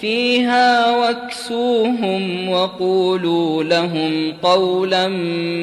فيها 0.00 0.96
واكسوهم 0.96 2.48
وقولوا 2.48 3.64
لهم 3.64 4.32
قولا 4.42 5.08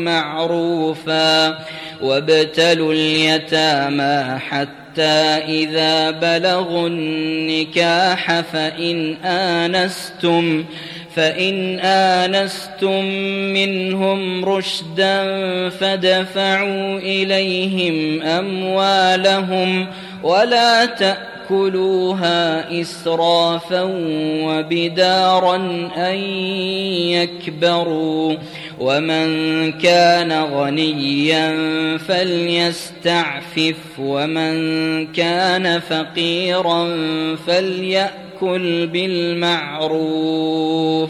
معروفا 0.06 1.58
وابتلوا 2.02 2.94
اليتامى 2.94 4.40
حتى 4.40 5.02
إذا 5.48 6.12
بلغوا 6.12 6.88
النكاح 6.88 8.42
فإن 8.42 9.14
آنستم 9.26 10.66
فإن 11.16 11.80
آنستم 11.80 13.06
منهم 13.54 14.46
رشدا 14.46 15.20
فدفعوا 15.70 16.98
إليهم 16.98 18.22
أموالهم 18.24 19.88
ولا 20.24 20.86
تأتوا 20.86 21.35
ياكلوها 21.52 22.82
إسرافا 22.82 23.82
وبدارا 24.46 25.56
أن 25.98 26.16
يكبروا. 27.10 28.36
ومن 28.80 29.72
كان 29.72 30.44
غنيا 30.44 31.58
فليستعفف 31.98 33.76
ومن 34.00 35.08
كان 35.08 35.80
فقيرا 35.80 36.98
فليأكل 37.48 38.88
بالمعروف. 38.88 41.10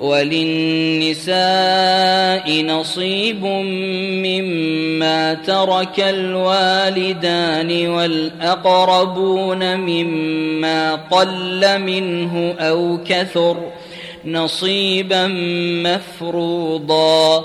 وللنساء 0.00 1.34
نصيب 2.62 3.44
مما 4.24 5.34
ترك 5.34 6.00
الوالدان 6.00 7.88
والأقربون 7.88 9.76
مما 9.76 10.94
قل 10.94 11.78
منه 11.78 12.54
أو 12.58 12.98
كثر 13.06 13.56
نصيبا 14.24 15.26
مفروضا 15.84 17.44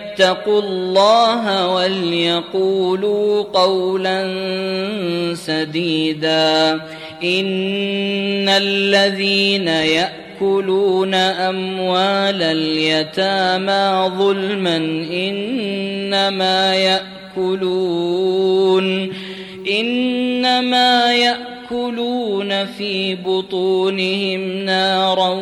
فليتقوا 0.21 0.61
الله 0.61 1.67
وليقولوا 1.67 3.43
قولا 3.43 4.23
سديدا. 5.33 6.73
إن 7.23 8.49
الذين 8.49 9.67
يأكلون 9.67 11.13
أموال 11.13 12.43
اليتامى 12.43 14.11
ظلما 14.17 14.77
إنما 15.13 16.75
يأكلون. 16.75 19.13
إنما 19.67 21.13
يأكلون 21.13 22.65
في 22.65 23.15
بطونهم 23.15 24.65
نارا 24.65 25.39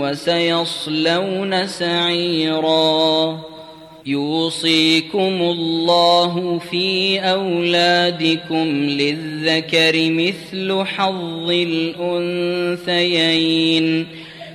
وسيصلون 0.00 1.66
سعيرا. 1.66 3.40
يوصيكم 4.06 5.42
الله 5.42 6.60
في 6.70 7.18
أولادكم 7.20 8.88
للذكر 8.88 10.10
مثل 10.10 10.84
حظ 10.84 11.50
الأنثيين. 12.90 14.06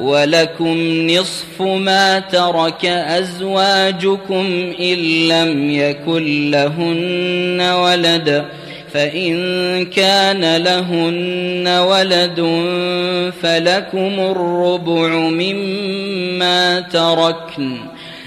ولكم 0.00 1.06
نصف 1.10 1.62
ما 1.62 2.18
ترك 2.18 2.84
أزواجكم 2.84 4.72
إن 4.80 5.28
لم 5.28 5.70
يكن 5.70 6.50
لهن 6.50 7.60
ولد 7.60 8.44
فإن 8.92 9.84
كان 9.84 10.56
لهن 10.56 11.68
ولد 11.68 12.40
فلكم 13.42 14.20
الربع 14.20 15.08
مما 15.18 16.80
تركن 16.80 17.76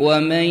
ومن 0.00 0.48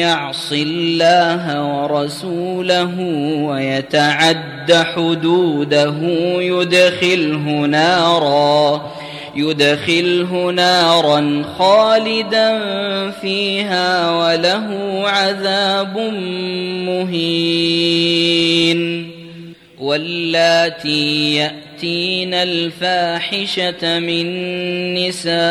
يعص 0.00 0.52
الله 0.52 1.44
ورسوله 1.62 3.00
ويتعد 3.44 4.72
حدوده 4.72 5.96
يدخله 6.40 7.66
نارا 7.66 8.90
يدخله 9.36 10.50
نارا 10.50 11.44
خالدا 11.58 12.60
فيها 13.10 14.10
وله 14.10 15.02
عذاب 15.08 15.98
مهين. 16.88 18.18
واللاتي 19.80 21.50
يأتين 21.78 22.34
الفاحشة 22.34 23.98
من 23.98 24.26
نسائكم 24.94 25.44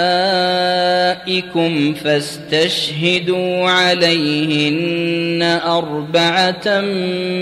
فاستشهدوا 1.94 3.70
عليهن 3.70 5.60
أربعة 5.66 6.82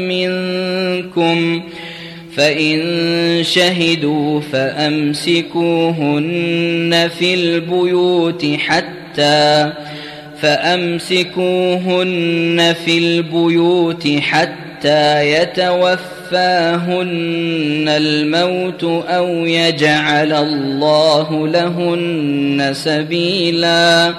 منكم 0.10 1.64
فإن 2.36 2.82
شهدوا 3.44 4.42
فأمسكوهن 4.42 5.50
في 7.20 7.34
البيوت 7.34 8.46
حتى 8.58 9.74
فأمسكوهن 10.42 11.56
في 12.86 12.98
البيوت 12.98 14.08
حتى 14.08 15.32
يتوفى 15.32 16.25
يتوفاهن 16.36 17.86
الموت 17.88 18.84
أو 19.10 19.28
يجعل 19.46 20.34
الله 20.34 21.48
لهن 21.48 22.72
سبيلا 22.74 24.14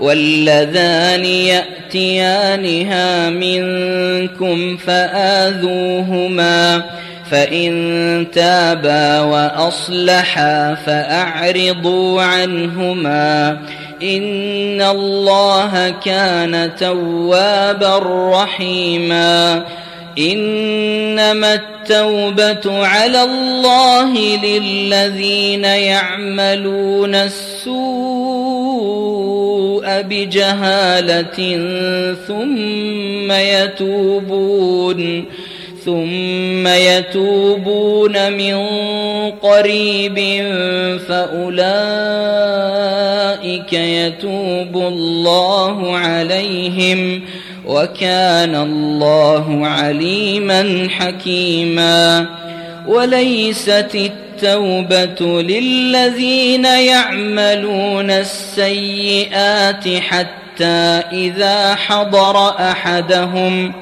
واللذان 0.00 1.24
يأتيانها 1.24 3.30
منكم 3.30 4.76
فآذوهما 4.76 6.82
فإن 7.30 8.26
تابا 8.32 9.20
وأصلحا 9.20 10.74
فأعرضوا 10.74 12.22
عنهما 12.22 13.50
إن 14.02 14.82
الله 14.82 15.94
كان 16.04 16.70
توابا 16.78 17.98
رحيما 18.32 19.64
إنما 20.18 21.54
التوبة 21.54 22.86
على 22.86 23.22
الله 23.22 24.18
للذين 24.44 25.64
يعملون 25.64 27.14
السوء 27.14 27.76
بجهالة 30.02 31.56
ثم 32.28 33.32
يتوبون 33.32 35.24
ثم 35.84 36.66
يتوبون 36.66 38.32
من 38.32 38.56
قريب 39.30 40.16
فأولئك 41.08 41.72
يتوب 43.72 44.76
الله 44.76 45.96
عليهم. 45.96 47.22
وكان 47.66 48.54
الله 48.54 49.66
عليما 49.66 50.88
حكيما. 50.90 52.26
وليست 52.86 53.90
التوبة 53.94 55.42
للذين 55.42 56.64
يعملون 56.64 58.10
السيئات 58.10 59.88
حتى 59.88 61.02
إذا 61.12 61.74
حضر 61.74 62.48
أحدهم 62.48 63.72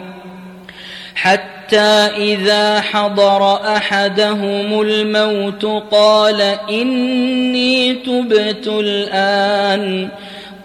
حتى 1.14 2.10
إذا 2.16 2.80
حضر 2.80 3.54
أحدهم 3.76 4.80
الموت 4.80 5.64
قال 5.90 6.40
إني 6.70 7.94
تبت 7.94 8.66
الآن. 8.66 10.08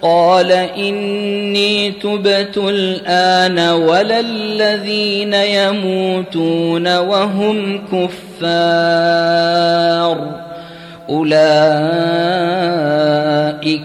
قال 0.02 0.52
إني 0.52 1.90
تبت 1.90 2.56
الآن 2.56 3.58
ولا 3.58 4.20
الذين 4.20 5.34
يموتون 5.34 6.96
وهم 6.96 7.86
كفار. 7.92 8.20
أولئك 11.10 11.52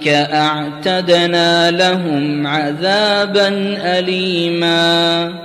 أعتدنا 0.08 1.72
لهم 1.72 2.48
عذابا 2.48 3.78
أليماً. 3.84 5.45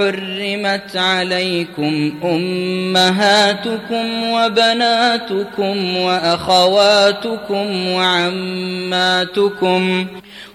حرمت 0.00 0.96
عليكم 0.96 2.12
أمهاتكم 2.24 4.06
وبناتكم 4.32 5.96
وأخواتكم 5.96 7.86
وعماتكم 7.88 10.06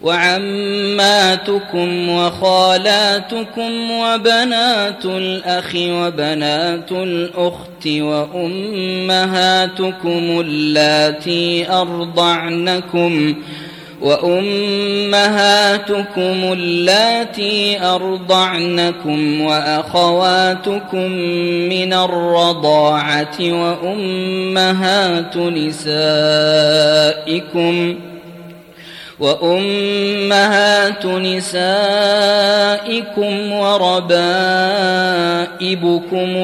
وعماتكم 0.02 2.10
وخالاتكم 2.10 3.92
وبنات 3.92 5.06
الأخ 5.06 5.75
وبنات 5.75 6.92
الأخت 6.92 7.88
وأمهاتكم 7.88 9.60
اللاتي 10.40 11.72
أرضعنكم 11.72 13.36
وأمهاتكم 14.02 15.34
اللاتي 16.54 17.82
أرضعنكم 17.82 19.42
وأخواتكم 19.42 21.12
من 21.70 21.94
الرضاعة 21.94 23.38
وأمهات 23.40 25.38
نسائكم 25.38 25.86
ۖ 28.12 28.16
وأمهات 29.20 31.06
نسائكم 31.06 31.52
وربائبكم 33.52 34.08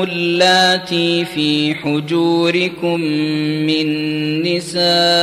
اللاتي 0.03 1.25
في 1.25 1.75
حجوركم 1.75 3.01
من 3.67 3.88
نسائكم 4.55 5.22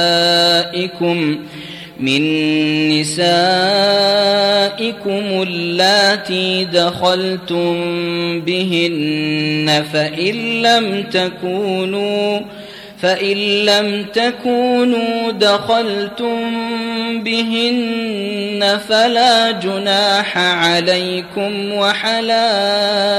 من 2.01 2.23
نسائكم 2.89 3.43
اللاتي 5.43 6.65
دخلتم 6.65 7.75
بهن 8.41 9.85
فإن 9.93 10.63
لم 10.63 11.03
تكونوا 11.03 12.41
فإن 13.03 13.37
لم 13.65 14.05
تكونوا 14.15 15.33
دخلتم 15.33 16.39
بهن 17.23 18.79
فلا 18.89 19.51
جناح 19.51 20.39
عليكم 20.39 21.73
وحلائل 21.73 23.19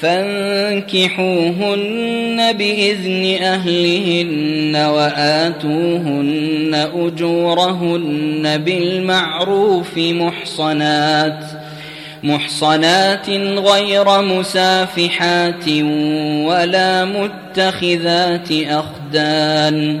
فانكحوهن 0.00 1.72
بإذن 2.52 3.42
أهلهن 3.42 4.76
وآتوهن 4.76 6.88
أجورهن 6.94 8.58
بالمعروف 8.64 9.98
محصنات 9.98 11.44
محصنات 12.22 13.30
غير 13.58 14.22
مسافحات 14.22 15.68
ولا 16.48 17.04
متخذات 17.04 18.52
أخدان. 18.52 20.00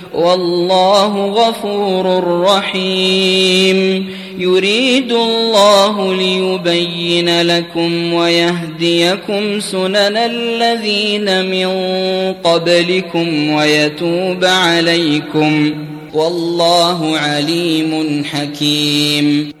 والله 0.13 1.25
غفور 1.25 2.23
رحيم. 2.43 4.09
يريد 4.37 5.11
الله 5.11 6.13
ليبين 6.13 7.41
لكم 7.41 8.13
ويهديكم 8.13 9.59
سنن 9.59 10.17
الذين 10.17 11.45
من 11.45 11.67
قبلكم 12.33 13.49
ويتوب 13.49 14.45
عليكم. 14.45 15.73
والله 16.13 17.17
عليم 17.17 18.23
حكيم. 18.23 19.60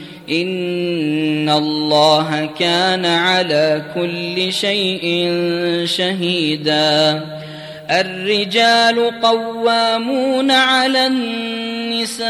إن 0.31 1.49
الله 1.49 2.49
كان 2.59 3.05
على 3.05 3.81
كل 3.95 4.53
شيء 4.53 5.31
شهيدا. 5.85 7.21
الرجال 7.91 9.21
قوامون 9.21 10.51
على 10.51 11.07
النساء 11.07 12.21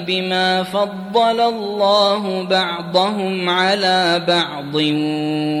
بما 0.00 0.62
فضل 0.62 1.40
الله 1.40 2.42
بعضهم 2.42 3.48
على 3.48 4.22
بعض 4.28 4.74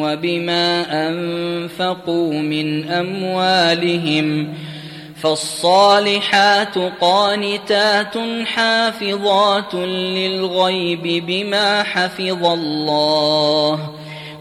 وبما 0.02 0.84
أنفقوا 1.08 2.32
من 2.32 2.88
أموالهم. 2.88 4.54
فالصالحات 5.22 6.78
قانتات 7.00 8.14
حافظات 8.44 9.74
للغيب 9.74 11.26
بما 11.26 11.82
حفظ 11.82 12.46
الله 12.46 13.90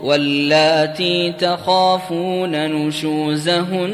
واللاتي 0.03 1.31
تخافون 1.31 2.51
نشوزهن 2.87 3.91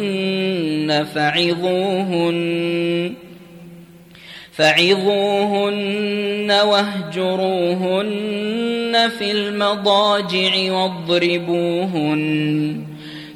فعظوهن 1.16 3.14
فعظوهن 4.52 6.52
واهجروهن 6.52 8.14
في 9.18 9.32
المضاجع 9.32 10.72
واضربوهن 10.72 12.24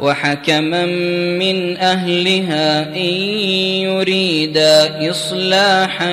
وحكما 0.00 0.86
من 1.38 1.76
أهلها 1.76 2.96
إن 2.96 3.14
يريدا 3.84 5.10
إصلاحا 5.10 6.12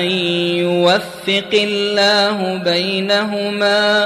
يوفق 0.58 1.52
الله 1.54 2.54
بينهما. 2.64 4.04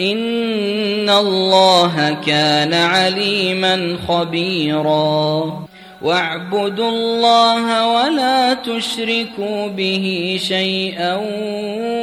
إن 0.00 1.10
الله 1.10 2.16
كان 2.26 2.74
عليما 2.74 3.96
خبيرا. 4.08 5.64
واعبدوا 6.02 6.88
الله 6.88 7.88
ولا 7.88 8.54
تشركوا 8.54 9.68
به 9.68 10.36
شيئا 10.48 11.20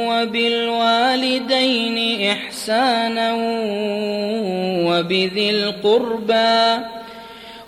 وبالوالدين 0.08 1.98
إحسانا 2.30 3.32
وبذي 5.02 5.50
القربى 5.50 6.84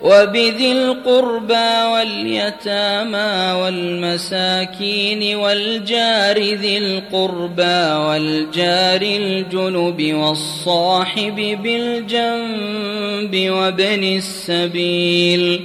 وبذي 0.01 0.71
القربى 0.71 1.83
واليتامى 1.93 3.61
والمساكين 3.61 5.35
والجار 5.35 6.37
ذي 6.37 6.77
القربى 6.77 7.93
والجار 8.07 9.01
الجنب 9.01 10.13
والصاحب 10.13 11.35
بالجنب 11.63 13.49
وابن 13.51 14.03
السبيل 14.03 15.61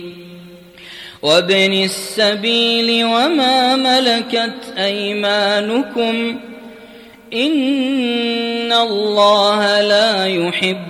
وابن 1.23 1.73
السبيل 1.73 3.05
وما 3.05 3.77
ملكت 3.77 4.79
أيمانكم 4.79 6.41
إن 7.35 8.73
الله 8.73 9.81
لا 9.81 10.27
يحب 10.27 10.90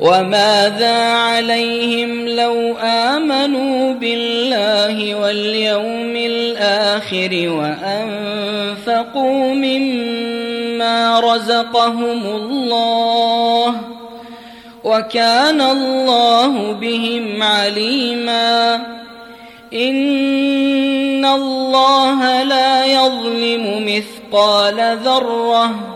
وماذا 0.00 1.12
عليهم 1.12 2.28
لو 2.28 2.76
آمنوا 2.82 3.94
بالله 3.94 5.14
واليوم 5.14 6.16
الآخر 6.16 7.48
وأنفقوا 7.48 9.54
مما 9.54 11.20
رزقهم 11.20 12.26
الله 12.26 13.74
وكان 14.84 15.60
الله 15.60 16.72
بهم 16.72 17.42
عليما 17.42 18.74
إن 19.72 21.24
الله 21.24 22.42
لا 22.42 22.84
يظلم 22.84 23.86
مثقال 23.86 24.98
ذرة 25.04 25.95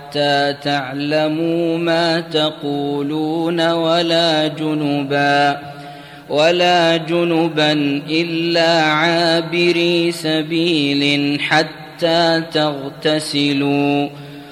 حتى 0.11 0.55
تعلموا 0.63 1.77
ما 1.77 2.19
تقولون 2.19 3.71
ولا 3.71 4.47
جنبا 4.47 5.59
ولا 6.29 6.97
جنبا 6.97 7.71
إلا 8.09 8.81
عابري 8.81 10.11
سبيل 10.11 11.39
حتى 11.41 12.43
تغتسلوا. 12.53 14.09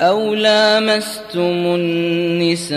أو 0.00 0.34
لامستم 0.34 1.74
النساء 1.74 2.76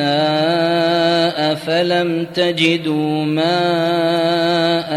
فلم 1.55 2.25
تجدوا 2.33 3.25
ماء 3.25 4.89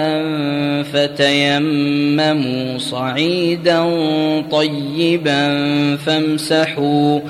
فتيمموا 0.93 2.79
صعيدا 2.79 3.83
طيبا 4.51 5.47
فامسحوا 5.97 7.21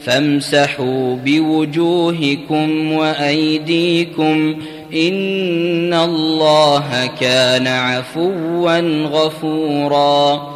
فامسحوا 0.00 1.16
بوجوهكم 1.24 2.92
وايديكم 2.92 4.56
ان 4.94 5.94
الله 5.94 7.10
كان 7.20 7.66
عفوا 7.66 8.80
غفورا 9.06 10.55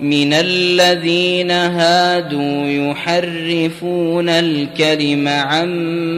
من 0.00 0.32
الذين 0.32 1.50
هادوا 1.50 2.66
يحرفون 2.66 4.28
الكلم 4.28 5.28
عن 5.28 5.70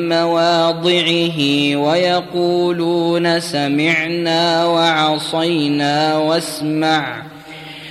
مواضعه 0.08 1.38
ويقولون 1.76 3.40
سمعنا 3.40 4.66
وعصينا 4.66 6.16
واسمع 6.16 7.27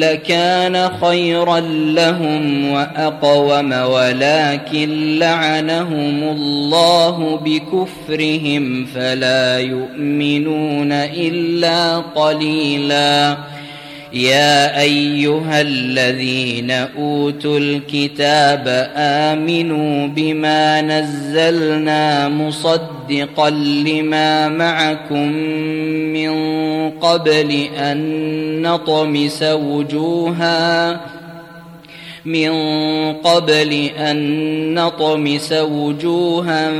لكان 0.00 0.90
خيرا 1.00 1.60
لهم 1.94 2.70
وأقوم 2.70 3.72
ولكن 3.72 5.18
لعنهم 5.18 6.22
الله 6.22 7.40
بكفرهم 7.44 8.86
فلا 8.94 9.58
يؤمنون 9.58 10.92
إلا 10.92 11.96
قليلا 11.98 13.36
يا 14.14 14.80
أيها 14.80 15.60
الذين 15.60 16.70
أوتوا 16.70 17.58
الكتاب 17.58 18.90
آمنوا 18.96 20.06
بما 20.06 20.82
نزلنا 20.82 22.28
مصدقا 22.28 23.50
لما 23.50 24.48
معكم 24.48 25.32
من 26.12 26.30
قبل 26.90 27.66
أن 27.78 28.62
نطمس 28.62 29.42
وجوها 29.42 31.00
من 32.24 32.52
قبل 33.12 33.90
أن 33.98 34.74
نطمس 34.74 35.52
وجوها 35.52 36.72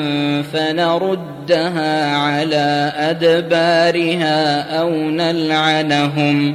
فنردها 0.43 2.17
على 2.17 2.93
أدبارها 2.97 4.61
أو 4.81 4.91
نلعنهم 4.91 6.55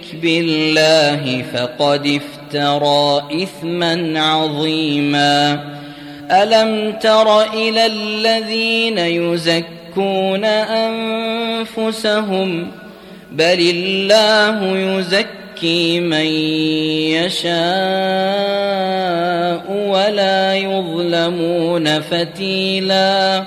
بالله 0.21 1.43
فقد 1.53 2.21
افترى 2.21 3.23
إثما 3.43 4.13
عظيما. 4.21 5.63
ألم 6.31 6.91
تر 6.91 7.41
إلى 7.53 7.85
الذين 7.85 8.97
يزكون 8.97 10.45
أنفسهم؟ 11.65 12.71
بل 13.31 13.59
الله 13.75 14.77
يزكي 14.77 15.99
من 15.99 16.25
يشاء 17.25 17.51
ولا 19.87 20.55
يظلمون 20.55 21.99
فتيلا. 21.99 23.43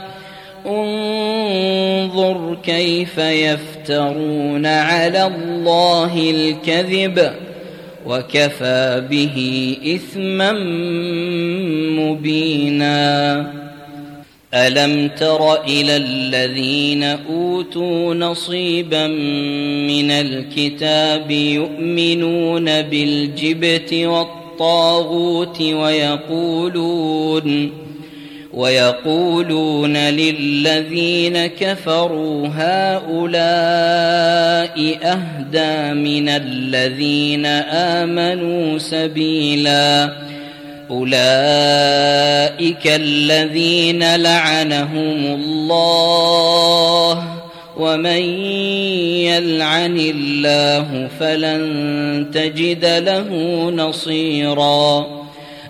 انظر 0.67 2.57
كيف 2.63 3.19
يفترون 3.19 4.67
على 4.67 5.27
الله 5.27 6.31
الكذب 6.31 7.33
وكفى 8.07 9.07
به 9.11 9.77
إثما 9.95 10.53
مبينا. 12.03 13.65
ألم 14.55 15.09
تر 15.09 15.65
إلى 15.65 15.97
الذين 15.97 17.03
أوتوا 17.03 18.15
نصيبا 18.15 19.07
من 19.87 20.11
الكتاب 20.11 21.31
يؤمنون 21.31 22.83
بالجبت 22.83 23.95
والطاغوت 23.95 25.63
ويقولون 25.63 27.05
ويقولون 28.55 29.97
للذين 29.97 31.47
كفروا 31.47 32.49
هؤلاء 32.49 33.45
أهدى 35.03 35.95
من 36.01 36.29
الذين 36.29 37.47
آمنوا 37.97 38.79
سبيلا 38.79 40.13
أولئك 40.91 41.17
الذين 42.87 44.17
لعنهم 44.17 45.27
الله 45.27 47.25
ومن 47.77 48.23
يلعن 49.27 49.97
الله 49.97 51.09
فلن 51.21 52.27
تجد 52.35 52.85
له 52.85 53.31
نصيرا 53.71 55.24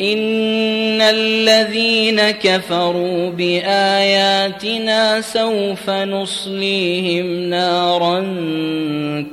ان 0.00 1.00
الذين 1.00 2.30
كفروا 2.30 3.30
باياتنا 3.30 5.20
سوف 5.20 5.90
نصليهم 5.90 7.26
نارا 7.50 8.20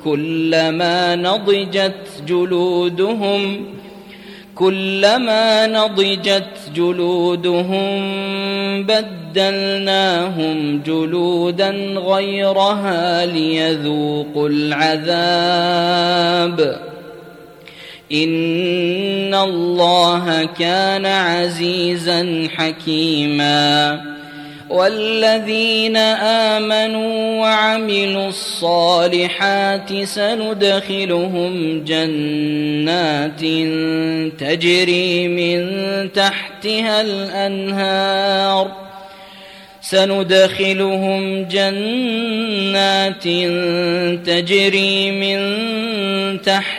كلما 0.03 1.15
نضجت 1.15 1.95
جلودهم 2.27 3.65
كلما 4.55 5.67
نضجت 5.67 6.47
جلودهم 6.75 7.99
بدلناهم 8.83 10.81
جلودا 10.85 11.69
غيرها 11.95 13.25
ليذوقوا 13.25 14.49
العذاب 14.49 16.09
ان 18.11 19.33
الله 19.33 20.49
كان 20.59 21.05
عزيزا 21.05 22.47
حكيما. 22.55 24.01
والذين 24.69 25.97
امنوا 26.57 27.41
وعملوا 27.41 28.27
الصالحات 28.27 30.03
سندخلهم 30.03 31.83
جنات 31.83 33.41
تجري 34.39 35.27
من 35.27 35.67
تحتها 36.13 37.01
الانهار. 37.01 38.71
سندخلهم 39.81 41.43
جنات 41.43 43.23
تجري 44.27 45.11
من 45.11 45.39
تحتها 46.41 46.78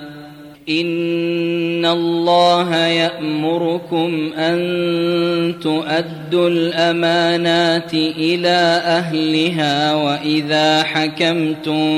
ان 0.69 1.85
الله 1.85 2.75
يامركم 2.75 4.31
ان 4.37 5.53
تؤدوا 5.61 6.49
الامانات 6.49 7.93
إلى 7.93 8.81
اهلها 8.85 9.93
واذا 9.95 10.83
حكمتم 10.83 11.91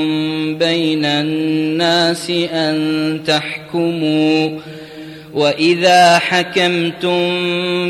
بين 0.58 1.04
الناس 1.04 2.30
ان 2.30 3.20
تحكموا 3.26 4.50
واذا 5.34 6.18
حكمتم 6.18 7.20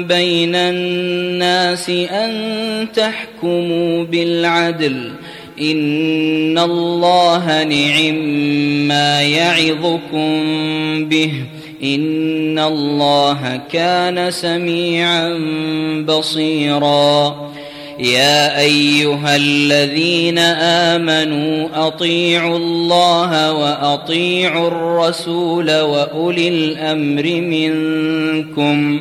بين 0.05 0.55
الناس 0.55 1.91
ان 1.91 2.33
تحكموا 2.95 4.05
بالعدل 4.05 5.11
ان 5.61 6.59
الله 6.59 7.65
نعم 7.65 8.15
ما 8.89 9.23
يعظكم 9.23 10.45
به 11.09 11.33
ان 11.83 12.59
الله 12.59 13.61
كان 13.73 14.31
سميعا 14.31 15.39
بصيرا. 16.09 17.35
يا 17.99 18.61
ايها 18.61 19.37
الذين 19.37 20.39
امنوا 20.99 21.69
اطيعوا 21.87 22.57
الله 22.57 23.53
واطيعوا 23.53 24.69
الرسول 24.69 25.81
واولي 25.81 26.49
الامر 26.49 27.23
منكم 27.41 29.01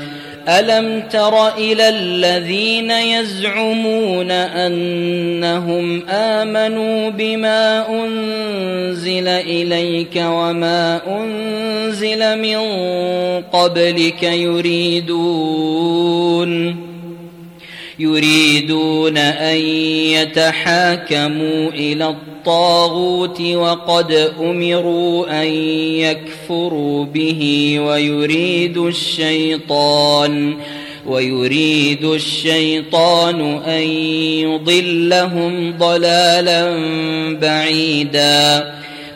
ألم 0.47 1.03
تر 1.09 1.47
إلى 1.57 1.89
الذين 1.89 2.91
يزعمون 2.91 4.31
أنهم 4.31 6.03
آمنوا 6.09 7.09
بما 7.09 7.89
أنزل 7.89 9.27
إليك 9.27 10.15
وما 10.15 11.01
أنزل 11.07 12.39
من 12.39 12.57
قبلك 13.53 14.23
يريدون 14.23 15.71
يريدون 18.01 19.17
أن 19.17 19.57
يتحاكموا 20.15 21.69
إلى 21.69 22.09
الطاغوت 22.09 23.41
وقد 23.41 24.11
أمروا 24.39 25.41
أن 25.41 25.47
يكفروا 25.97 27.05
به 27.05 27.75
ويريد 27.79 28.77
الشيطان 28.77 30.57
ويريد 31.07 32.05
الشيطان 32.05 33.41
أن 33.67 33.81
يضلهم 34.41 35.73
ضلالا 35.77 36.71
بعيدا 37.41 38.80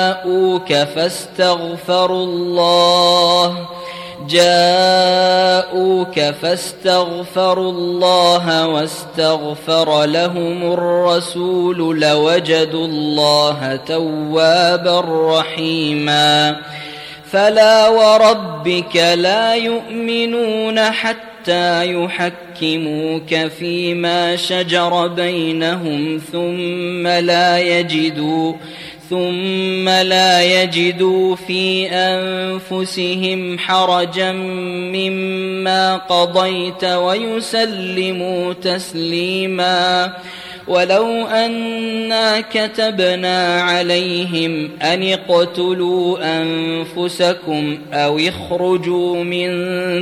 فاستغفروا 0.73 2.25
الله 2.25 3.57
جاءوك 4.29 6.21
فاستغفروا 6.21 7.73
الله 7.73 8.67
واستغفر 8.67 10.05
لهم 10.05 10.73
الرسول 10.73 12.01
لوجدوا 12.01 12.87
الله 12.87 13.77
توابا 13.87 15.01
رحيما 15.39 16.57
فلا 17.31 17.89
وربك 17.89 18.97
لا 18.97 19.55
يؤمنون 19.55 20.81
حتى 20.81 21.30
حتى 21.41 21.93
يحكموك 21.93 23.35
فيما 23.59 24.37
شجر 24.37 25.07
بينهم 25.07 26.21
ثم 26.33 27.07
لا 27.07 27.59
يجدوا 27.59 28.53
ثم 29.11 29.89
لا 29.89 30.63
يجدوا 30.63 31.37
في 31.37 31.91
أنفسهم 31.91 33.59
حرجا 33.59 34.33
مما 34.93 35.97
قضيت 35.97 36.85
ويسلموا 36.85 38.53
تسليما. 38.53 40.13
ولو 40.71 41.27
أنا 41.27 42.41
كتبنا 42.41 43.63
عليهم 43.63 44.71
أن 44.83 45.03
اقتلوا 45.03 46.19
أنفسكم 46.43 47.79
أو 47.93 48.19
اخرجوا 48.19 49.25
من 49.25 49.51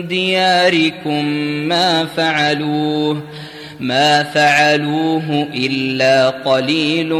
دياركم 0.08 1.24
ما 1.68 2.04
فعلوه 2.04 3.22
ما 3.80 4.22
فعلوه 4.22 5.46
إلا 5.54 6.30
قليل 6.30 7.12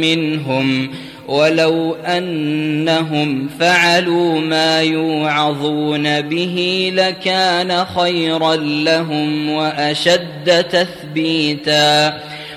منهم. 0.00 0.90
ولو 1.28 1.94
أنهم 1.94 3.48
فعلوا 3.60 4.40
ما 4.40 4.80
يوعظون 4.82 6.20
به 6.20 6.90
لكان 6.94 7.84
خيرا 7.84 8.56
لهم 8.56 9.50
وأشد 9.50 10.64
تثبيتا. 10.70 12.20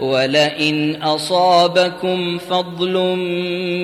ولئن 0.00 1.02
أصابكم 1.02 2.38
فضل 2.38 2.92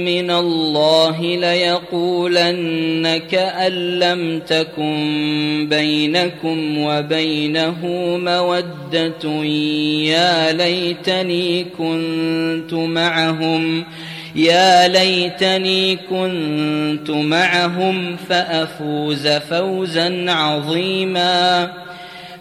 من 0.05 0.31
الله 0.31 1.21
ليقولن 1.21 3.21
كأن 3.31 3.73
لم 3.99 4.41
تكن 4.47 5.67
بينكم 5.71 6.79
وبينه 6.79 7.87
مودة 8.25 9.45
يا 10.05 10.53
ليتني 10.53 11.65
كنت 11.79 12.75
معهم 12.75 13.85
يا 14.35 14.89
ليتني 14.89 15.97
كنت 15.97 17.11
معهم 17.11 18.17
فأفوز 18.29 19.29
فوزا 19.29 20.25
عظيما. 20.29 21.73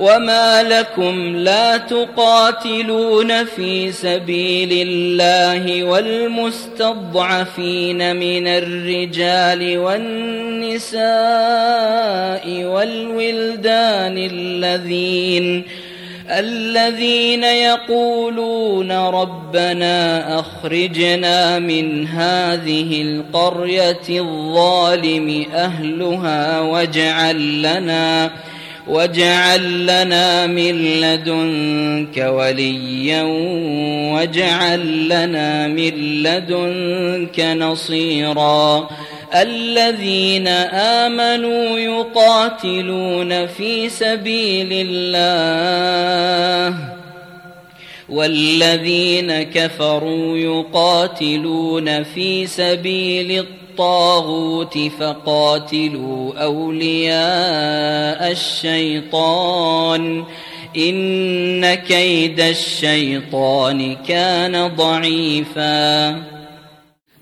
وما 0.00 0.62
لكم 0.62 1.36
لا 1.36 1.76
تقاتلون 1.76 3.44
في 3.44 3.92
سبيل 3.92 4.88
الله 4.88 5.84
والمستضعفين 5.84 7.36
من 8.16 8.46
الرجال 8.46 9.78
والنساء 9.78 11.04
والولدان 12.64 14.18
الذين 14.32 15.64
الذين 16.30 17.44
يقولون 17.44 18.92
ربنا 18.92 20.38
اخرجنا 20.40 21.58
من 21.58 22.06
هذه 22.06 23.02
القريه 23.02 24.08
الظالم 24.08 25.46
اهلها 25.54 26.60
واجعل 26.60 27.62
لنا 27.62 28.30
واجعل 28.86 29.82
لنا 29.82 30.46
من 30.46 31.00
لدنك 31.00 32.16
وليا 32.16 33.22
واجعل 34.12 35.08
لنا 35.08 35.68
من 35.68 36.22
لدنك 36.22 37.40
نصيرا. 37.40 38.88
الذين 39.34 40.48
آمنوا 40.48 41.78
يقاتلون 41.78 43.46
في 43.46 43.88
سبيل 43.88 44.68
الله 44.72 46.78
والذين 48.08 49.42
كفروا 49.42 50.38
يقاتلون 50.38 52.02
في 52.02 52.46
سبيل 52.46 53.44
الطاغوت 53.76 54.78
فقاتلوا 54.78 56.42
أولياء 56.44 58.32
الشيطان. 58.32 60.24
إن 60.76 61.74
كيد 61.74 62.40
الشيطان 62.40 63.96
كان 64.08 64.66
ضعيفا. 64.76 66.35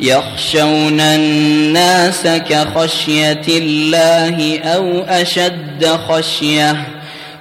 يخشون 0.00 1.00
الناس 1.00 2.26
كخشية 2.26 3.42
الله 3.48 4.60
أو 4.60 5.00
أشد 5.00 5.86
خشية 6.08 6.76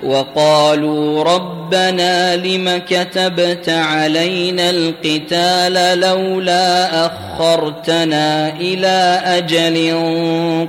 وقالوا 0.03 1.23
ربنا 1.23 2.35
لم 2.35 2.81
كتبت 2.89 3.69
علينا 3.69 4.69
القتال 4.69 5.99
لولا 5.99 6.89
أخرتنا 7.05 8.53
إلى 8.59 9.21
أجل 9.25 9.95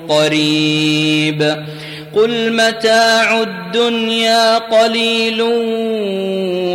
قريب 0.08 1.64
قل 2.14 2.52
متاع 2.52 3.40
الدنيا 3.42 4.58
قليل 4.58 5.42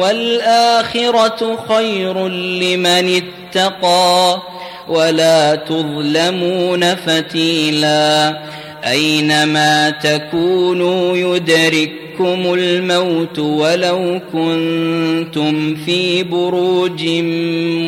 والآخرة 0.02 1.66
خير 1.70 2.28
لمن 2.28 3.22
اتقى 3.56 4.42
ولا 4.90 5.56
تظلمون 5.56 6.96
فتيلا. 6.96 8.40
أينما 8.88 9.90
تكونوا 9.90 11.18
يدرككم 11.18 12.54
الموت 12.54 13.40
ولو 13.40 14.22
كنتم 14.34 15.76
في 15.76 16.24
بروج 16.24 17.06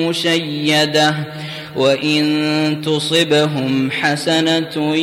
مشيدة. 0.07 1.15
وإن 1.75 2.81
تصبهم 2.85 3.91
حسنة 3.91 4.95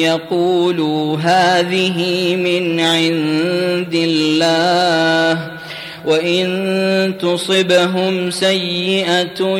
يقولوا 0.00 1.16
هذه 1.18 2.36
من 2.36 2.80
عند 2.80 3.94
الله. 3.94 5.53
وان 6.06 7.14
تصبهم 7.20 8.30
سيئه 8.30 9.58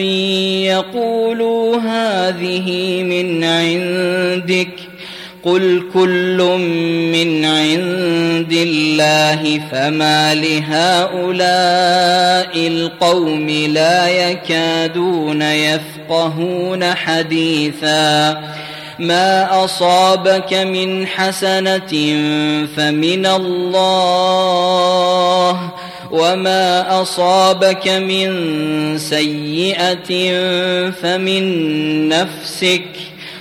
يقولوا 0.69 1.77
هذه 1.77 3.03
من 3.03 3.45
عندك 3.45 4.95
قل 5.45 5.83
كل 5.95 6.57
من 7.13 7.45
عند 7.45 8.53
الله 8.53 9.61
فما 9.73 10.35
لهؤلاء 10.35 11.39
القوم 12.67 13.49
لا 13.51 14.09
يكادون 14.09 15.43
يفقهون 15.43 16.85
حديثا 16.95 18.43
ما 18.99 19.65
اصابك 19.65 20.55
من 20.55 21.07
حسنه 21.07 21.93
فمن 22.77 23.27
الله 23.27 24.65
وما 26.11 27.03
اصابك 27.03 27.89
من 27.89 28.29
سيئه 28.99 30.11
فمن 30.91 31.45
نفسك 32.09 32.85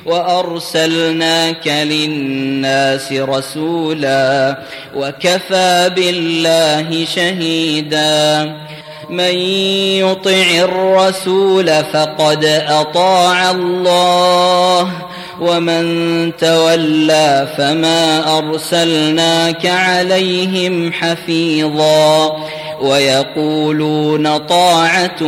وارسلناك 0.05 1.68
للناس 1.68 3.11
رسولا 3.11 4.57
وكفى 4.95 5.91
بالله 5.95 7.05
شهيدا 7.05 8.55
من 9.09 9.36
يطع 9.99 10.45
الرسول 10.64 11.84
فقد 11.84 12.45
اطاع 12.68 13.51
الله 13.51 14.91
ومن 15.41 16.31
تولى 16.38 17.47
فما 17.57 18.38
أرسلناك 18.38 19.65
عليهم 19.65 20.93
حفيظا 20.93 22.38
ويقولون 22.81 24.38
طاعة 24.38 25.19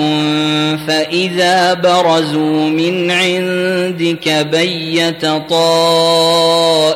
فإذا 0.88 1.74
برزوا 1.74 2.70
من 2.70 3.12
عندك 3.12 4.30
بيت 4.52 5.26
طائفة 5.50 6.96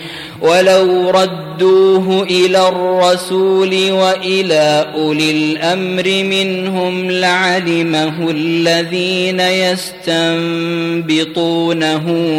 ولو 0.41 1.09
ردوه 1.09 2.23
إلى 2.23 2.67
الرسول 2.67 3.91
وإلى 3.91 4.87
أولي 4.95 5.31
الأمر 5.31 6.23
منهم 6.23 7.11
لعلمه 7.11 8.29
الذين 8.29 9.39
يستنبطونه 9.39 11.21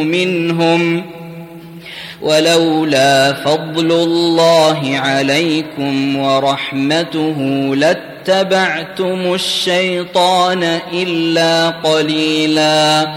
منهم 0.02 1.04
ولولا 2.22 3.32
فضل 3.32 3.92
الله 3.92 4.98
عليكم 4.98 6.16
ورحمته 6.16 7.36
لاتبعتم 7.76 9.34
الشيطان 9.34 10.78
إلا 10.92 11.68
قليلا 11.70 13.08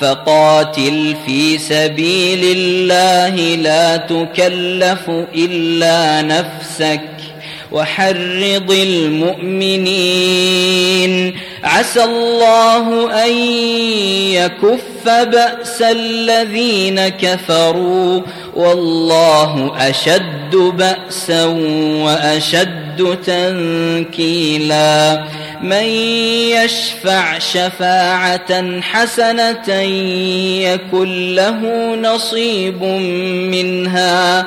فقاتل 0.00 1.16
في 1.26 1.58
سبيل 1.58 2.56
الله 2.56 3.34
لا 3.56 3.96
تكلف 3.96 5.10
إلا 5.34 6.22
نفسك 6.22 7.00
وحرض 7.72 8.70
المؤمنين. 9.90 11.34
عسى 11.64 12.04
الله 12.04 13.12
أن 13.26 13.32
يكف 14.32 14.89
باس 15.04 15.82
الذين 15.82 17.08
كفروا 17.08 18.22
والله 18.54 19.72
أشد 19.90 20.54
بأسا 20.54 21.44
وأشد 22.04 23.18
تنكيلا 23.26 25.24
من 25.62 25.84
يشفع 26.54 27.38
شفاعة 27.38 28.80
حسنة 28.80 29.72
يكن 30.62 31.34
له 31.34 31.94
نصيب 31.94 32.82
منها 33.52 34.46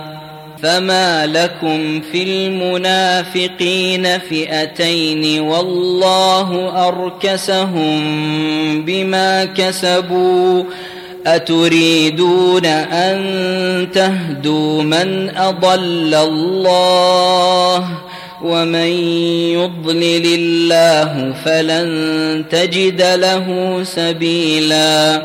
فما 0.61 1.27
لكم 1.27 2.01
في 2.01 2.23
المنافقين 2.23 4.19
فئتين 4.19 5.41
والله 5.41 6.71
اركسهم 6.87 8.01
بما 8.85 9.45
كسبوا 9.45 10.63
اتريدون 11.27 12.65
ان 12.65 13.87
تهدوا 13.93 14.83
من 14.83 15.37
اضل 15.37 16.15
الله 16.15 17.87
ومن 18.43 18.89
يضلل 19.53 20.25
الله 20.25 21.33
فلن 21.45 22.45
تجد 22.49 23.01
له 23.01 23.79
سبيلا 23.83 25.21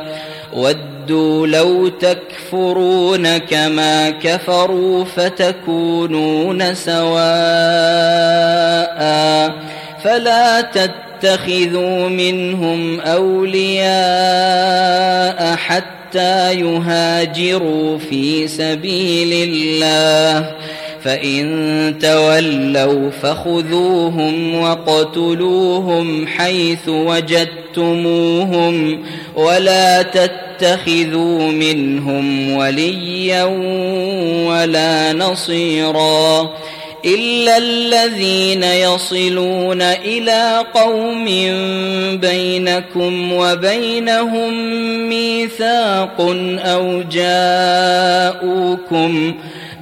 ودوا 1.07 1.47
لو 1.47 1.89
تكفرون 1.89 3.39
كما 3.39 4.11
كفروا 4.11 5.05
فتكونون 5.05 6.75
سواء 6.75 7.07
فلا 10.05 10.61
تتخذوا 10.61 12.09
منهم 12.09 13.01
اولياء 13.01 13.87
حتى 15.57 15.97
حتى 16.07 16.55
يهاجروا 16.55 17.99
في 17.99 18.49
سبيل 18.49 19.49
الله 19.49 20.55
فإن 21.07 21.99
تولوا 22.01 23.11
فخذوهم 23.11 24.63
وقتلوهم 24.63 26.27
حيث 26.27 26.89
وجدتموهم 26.89 28.35
ولا 29.37 30.03
تتخذوا 30.03 31.53
منهم 31.53 32.57
وليا 32.57 33.45
ولا 34.49 35.13
نصيرا 35.13 36.51
إلا 37.05 37.59
الذين 37.59 38.63
يصلون 38.63 39.83
إلى 39.83 40.65
قوم 40.75 41.25
بينكم 42.21 43.33
وبينهم 43.33 44.53
ميثاق 45.09 46.21
أو 46.59 47.03
جاءوكم 48.33 48.55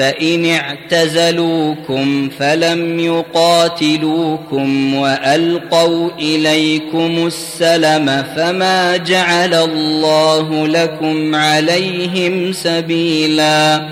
فإن 0.00 0.46
اعتزلوكم 0.46 2.28
فلم 2.38 3.00
يقاتلوكم 3.00 4.94
وألقوا 4.94 6.10
إليكم 6.18 7.26
السلم 7.26 8.24
فما 8.36 8.96
جعل 8.96 9.54
الله 9.54 10.66
لكم 10.66 11.34
عليهم 11.34 12.52
سبيلاً 12.52 13.88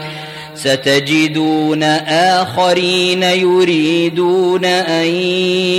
ستجدون 0.62 1.82
آخرين 1.82 3.22
يريدون 3.22 4.64
أن 4.64 5.06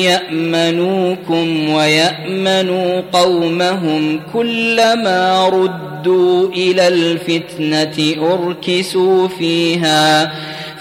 يأمنوكم 0.05 1.69
ويأمنوا 1.69 3.01
قومهم 3.13 4.19
كلما 4.33 5.49
ردوا 5.49 6.47
إلى 6.47 6.87
الفتنة 6.87 8.15
أركسوا 8.33 9.27
فيها 9.27 10.31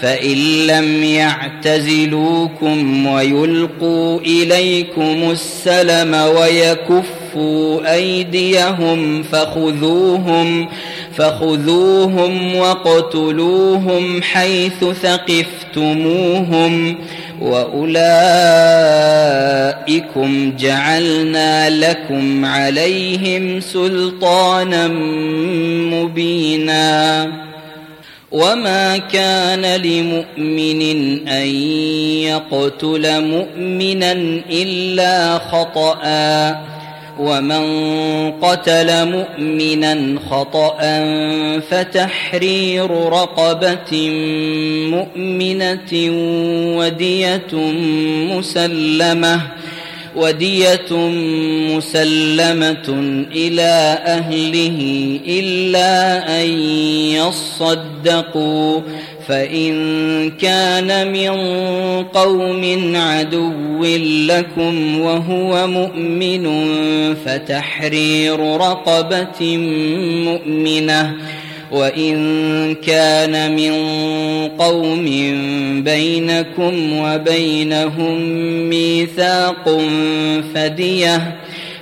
فإن 0.01 0.67
لم 0.67 1.03
يعتزلوكم 1.03 3.07
ويلقوا 3.07 4.19
إليكم 4.19 5.31
السلم 5.31 6.13
ويكفوا 6.13 7.93
أيديهم 7.93 9.23
فخذوهم 9.23 10.67
فخذوهم 11.15 12.55
واقتلوهم 12.55 14.21
حيث 14.21 14.85
ثقفتموهم 15.01 16.97
وأولئكم 17.41 17.89
جعلنا 20.59 21.69
لكم 21.69 22.45
عليهم 22.45 23.59
سلطانا 23.59 24.87
مبينا 25.93 27.27
وما 28.31 28.97
كان 28.97 29.81
لمؤمن 29.81 30.81
أن 31.27 31.47
يقتل 32.23 33.25
مؤمنا 33.25 34.11
إلا 34.51 35.37
خطأ 35.37 36.01
ومن 37.19 37.63
قتل 38.31 39.05
مؤمنا 39.07 40.19
خطأ 40.29 40.77
فتحرير 41.69 42.91
رقبة 42.91 44.09
مؤمنة 44.91 45.91
ودية 46.77 47.53
مسلمة 48.35 49.41
ودية 50.15 50.91
مسلمة 51.77 52.89
إلى 53.31 53.99
أهله 54.05 54.79
إلا 55.27 56.25
أن 56.41 56.49
يصدقوا 57.19 58.81
فإن 59.29 60.31
كان 60.31 61.11
من 61.11 61.29
قوم 62.03 62.91
عدو 62.95 63.83
لكم 64.27 64.99
وهو 64.99 65.67
مؤمن 65.67 66.45
فتحرير 67.25 68.39
رقبة 68.39 69.57
مؤمنة. 70.25 71.15
وإن 71.71 72.75
كان 72.75 73.55
من 73.55 73.73
قوم 74.47 75.05
بينكم 75.83 76.93
وبينهم 76.93 78.19
ميثاق 78.69 79.81
فدية 80.55 81.38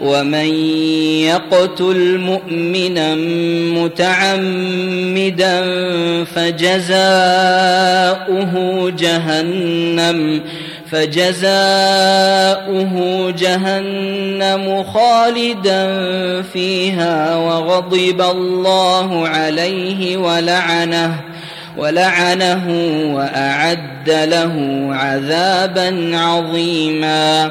ومن 0.00 0.54
يقتل 1.24 2.18
مؤمنا 2.18 3.14
متعمدا 3.84 5.64
فجزاؤه 6.24 7.30
جهنم 8.90 10.40
فجزاؤه 10.90 11.60
جهنم 13.30 14.84
خالدا 14.84 15.82
فيها 16.42 17.36
وغضب 17.36 18.20
الله 18.20 19.28
عليه 19.28 20.16
ولعنه 20.16 21.14
ولعنه 21.76 22.66
وأعد 23.14 24.10
له 24.10 24.86
عذابا 24.90 26.16
عظيما. 26.18 27.50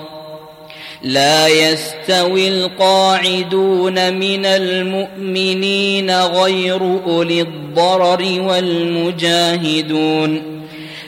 لا 1.03 1.47
يستوي 1.47 2.47
القاعدون 2.47 4.13
من 4.13 4.45
المؤمنين 4.45 6.11
غير 6.11 6.81
أولي 7.07 7.41
الضرر 7.41 8.41
والمجاهدون. 8.41 10.41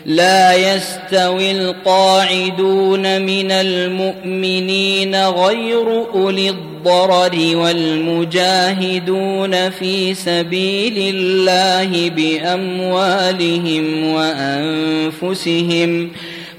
لا 0.06 0.76
يستوي 0.76 1.52
القاعدون 1.52 3.22
من 3.22 3.52
المؤمنين 3.52 5.26
غير 5.26 6.06
أولي 6.16 6.50
الضرر 6.50 7.56
والمجاهدون 7.56 9.70
في 9.70 10.14
سبيل 10.14 11.16
الله 11.16 12.10
بأموالهم 12.10 14.06
وأنفسهم. 14.14 16.10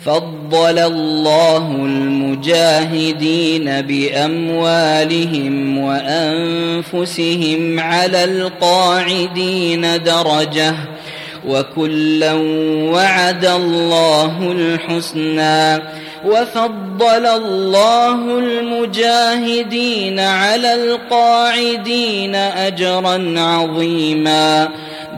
فضل 0.05 0.79
الله 0.79 1.71
المجاهدين 1.71 3.81
باموالهم 3.81 5.79
وانفسهم 5.79 7.81
على 7.81 8.25
القاعدين 8.25 10.03
درجه 10.03 10.75
وكلا 11.49 12.33
وعد 12.93 13.45
الله 13.45 14.53
الحسنى 14.53 15.83
وفضل 16.25 17.27
الله 17.27 18.39
المجاهدين 18.39 20.21
على 20.21 20.75
القاعدين 20.75 22.35
اجرا 22.35 23.41
عظيما 23.41 24.69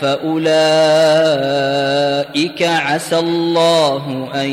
فأولئك 0.00 0.52
عسى 2.62 3.18
الله 3.18 4.28
أن 4.34 4.50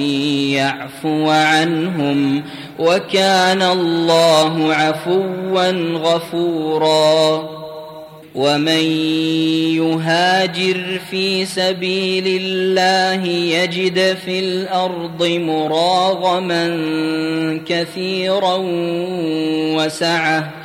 يعفو 0.51 1.29
عنهم 1.29 2.43
وكان 2.79 3.61
الله 3.61 4.73
عفوا 4.73 5.71
غفورا. 5.97 7.55
ومن 8.35 8.83
يهاجر 9.79 10.99
في 11.09 11.45
سبيل 11.45 12.41
الله 12.41 13.27
يجد 13.27 14.17
في 14.25 14.39
الأرض 14.39 15.23
مراغما 15.23 16.65
كثيرا 17.67 18.57
وسعه 19.77 20.64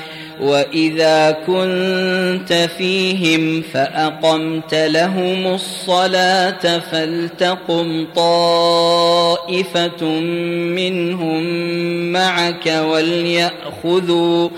وإذا 0.41 1.31
كنت 1.31 2.69
فيهم 2.77 3.61
فأقمت 3.61 4.73
لهم 4.73 5.47
الصلاة 5.47 6.79
فلتقم 6.79 8.07
طائفة 8.15 10.05
منهم 10.75 11.43
معك 12.11 12.81
وليأخذوا 12.85 14.49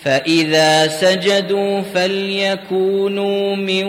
فإذا 0.05 0.89
سجدوا 0.89 1.81
فليكونوا 1.81 3.57
من 3.57 3.85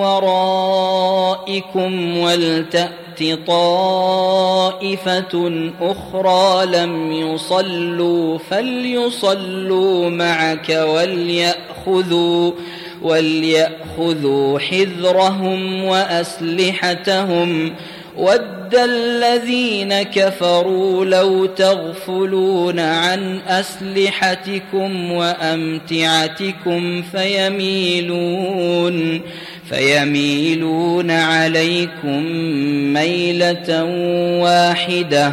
ورائكم 0.00 2.18
ولتأت 2.18 2.96
طائفة 3.46 5.52
أخرى 5.80 6.66
لم 6.66 7.12
يصلوا 7.12 8.38
فليصلوا 8.38 10.10
معك 10.10 10.84
وليأخذوا 10.88 12.52
وليأخذوا 13.02 14.58
حذرهم 14.58 15.84
وأسلحتهم 15.84 17.74
ود 18.16 18.74
الذين 18.74 20.02
كفروا 20.02 21.04
لو 21.04 21.46
تغفلون 21.46 22.80
عن 22.80 23.40
أسلحتكم 23.48 25.12
وأمتعتكم 25.12 27.02
فيميلون 27.02 28.56
فيميلون 29.68 31.10
عليكم 31.10 32.22
ميلة 32.92 33.84
واحدة 34.42 35.32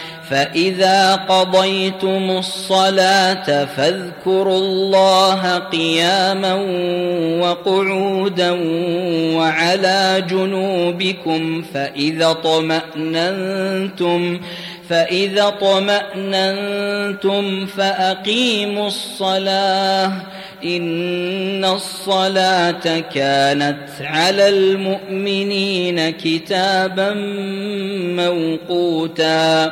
فإذا 0.31 1.15
قضيتم 1.15 2.37
الصلاة 2.37 3.65
فاذكروا 3.65 4.57
الله 4.57 5.57
قياما 5.57 6.53
وقعودا 7.41 8.51
وعلى 9.35 10.25
جنوبكم 10.29 11.63
فإذا 11.73 12.33
طمأننتم 12.33 14.39
فإذا 14.89 15.49
طمأننتم 15.49 16.05
فأقيموا 17.65 18.87
الصلاة 18.87 20.11
إن 20.65 21.65
الصلاة 21.65 22.99
كانت 22.99 23.87
على 24.01 24.49
المؤمنين 24.49 26.09
كتابا 26.09 27.13
موقوتا 28.15 29.71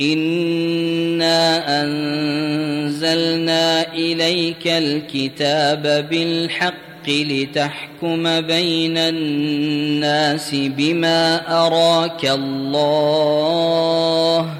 انا 0.00 1.82
انزلنا 1.82 3.92
اليك 3.92 4.66
الكتاب 4.66 6.06
بالحق 6.10 6.74
لتحكم 7.08 8.40
بين 8.40 8.98
الناس 8.98 10.50
بما 10.54 11.42
اراك 11.66 12.24
الله 12.24 14.50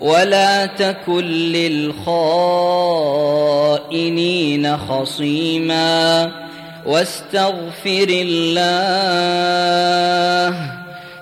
ولا 0.00 0.66
تكن 0.66 1.24
للخائنين 1.24 1.96
خصيما 4.76 6.32
واستغفر 6.86 8.06
الله 8.08 8.38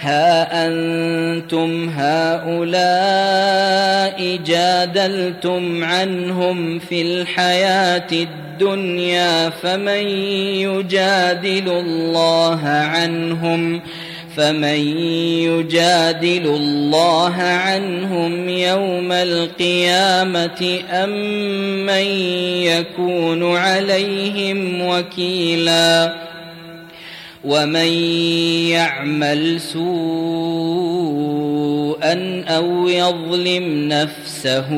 ها 0.00 0.66
أنتم 0.66 1.88
هؤلاء 1.96 3.18
جادلتم 4.46 5.84
عنهم 5.84 6.78
في 6.78 7.02
الحياة 7.02 8.08
الدنيا 8.12 9.50
فمن 9.50 10.08
يجادل 10.62 11.68
الله 11.68 12.60
عنهم؟ 12.68 13.80
فمن 14.36 14.98
يجادل 15.42 16.46
الله 16.46 17.34
عنهم 17.42 18.48
يوم 18.48 19.12
القيامة 19.12 20.80
أم 20.90 21.10
من 21.86 22.06
يكون 22.62 23.56
عليهم 23.56 24.82
وكيلا؟ 24.82 26.27
ومن 27.44 27.92
يعمل 28.68 29.60
سوءا 29.60 29.84
أو 32.48 32.88
يظلم 32.88 33.88
نفسه 33.88 34.68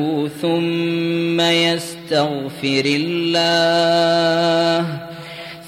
ثم 0.41 1.41
يستغفر 1.41 2.83
الله 2.85 3.91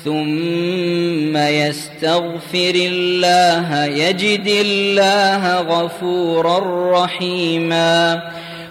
ثم 0.04 1.38
يستغفر 1.38 2.74
الله 2.76 3.86
يجد 3.86 4.48
الله 4.48 5.62
غفورا 5.62 6.60
رحيما 7.04 8.22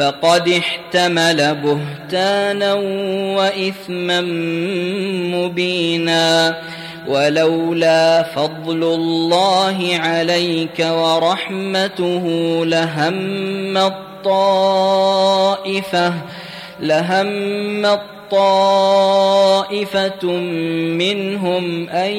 فقد 0.00 0.48
احتمل 0.48 1.54
بهتانا 1.54 2.74
وإثما 3.36 4.20
مبينا. 5.36 6.56
ولولا 7.08 8.22
فضل 8.22 8.84
الله 8.84 9.90
عليك 9.94 10.86
ورحمته 10.90 12.24
لهم 12.66 13.92
طائفه 14.24 16.14
لهم 16.80 17.86
طائفة 18.30 20.26
منهم 20.96 21.88
أن 21.88 22.10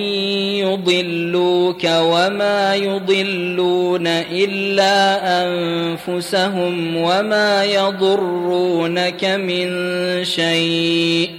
يضلوك 0.62 1.86
وما 1.86 2.76
يضلون 2.76 4.08
إلا 4.08 5.20
أنفسهم 5.44 6.98
وما 6.98 7.66
يضرونك 7.66 9.26
من 9.26 9.70
شيء 10.26 11.30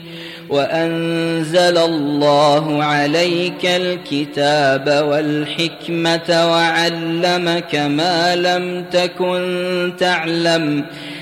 وأنزل 0.53 1.79
الله 1.79 2.85
عليك 2.85 3.65
الكتاب 3.65 5.05
والحكمة 5.09 6.51
وعلمك 6.51 7.75
ما 7.75 8.37
لم 8.37 8.85
تكن 8.93 9.93
تعلم 9.99 10.85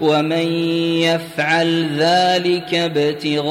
ومن 0.00 0.52
يفعل 1.02 1.88
ذلك 1.98 2.74
ابتغاء 2.74 3.48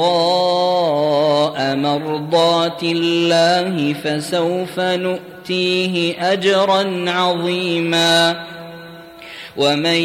مرضات 1.76 2.82
الله 2.82 3.94
فسوف 4.04 4.80
نؤتيه 4.80 6.32
اجرا 6.32 7.04
عظيما 7.10 8.44
ومن 9.56 10.00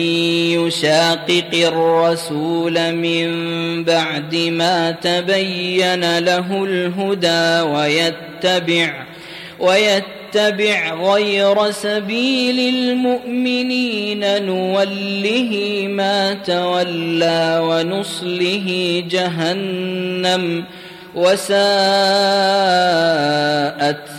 يشاقق 0.60 1.52
الرسول 1.54 2.92
من 2.92 3.28
بعد 3.84 4.36
ما 4.36 4.92
تبين 4.92 6.20
له 6.20 6.64
الهدى 6.64 7.70
ويتبع 7.70 8.94
ويتبع 9.60 10.23
غير 10.36 11.72
سبيل 11.72 12.76
المؤمنين 12.76 14.46
نوله 14.46 15.86
ما 15.90 16.34
تولى 16.34 17.60
ونصله 17.64 19.04
جهنم 19.10 20.64
وساءت 21.16 21.64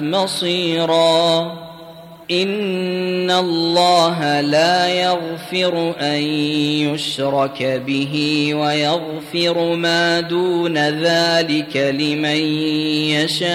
مصيرا. 0.01 1.65
إن 2.31 3.31
الله 3.31 4.41
لا 4.41 4.89
يغفر 4.89 5.95
أن 6.01 6.23
يشرك 6.89 7.83
به 7.87 8.51
ويغفر 8.55 9.75
ما 9.75 10.21
دون 10.21 10.79
ذلك 10.79 11.77
لمن 11.77 12.37
يشاء. 13.13 13.55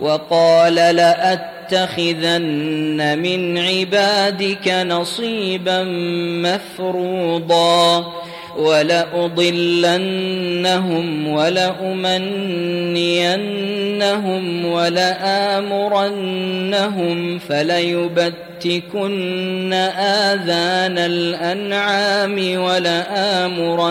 وقال 0.00 0.74
لأتخذن 0.74 2.38
من 3.18 3.58
عبادك 3.58 4.68
نصيبا 4.68 5.82
مفروضا 6.44 8.12
ولأضلنهم 8.58 9.98
ولأمنينهم 11.28 12.26
ولآمرنهم 14.66 15.10
فليبتكن 17.38 18.92
آذان 19.98 20.98
الأنعام 20.98 22.60
ولآمرنهم 22.60 23.90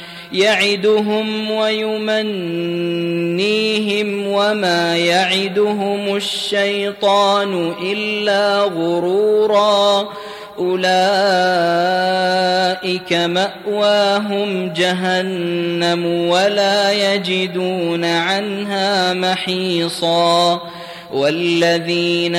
يعدهم 0.33 1.51
ويمنيهم 1.51 2.27
وما 4.27 4.97
يعدهم 4.97 6.15
الشيطان 6.15 7.73
إلا 7.83 8.61
غرورا. 8.61 10.09
أولئك 10.59 10.83
مأواهم 13.13 14.73
جهنم 14.73 16.05
ولا 16.05 17.13
يجدون 17.13 18.05
عنها 18.05 19.13
محيصا. 19.13 20.61
والذين 21.13 22.35